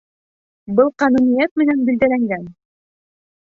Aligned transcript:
Был 0.79 0.89
ҡануниәт 1.03 1.63
менән 1.63 1.85
билдәләнгән. 1.91 2.51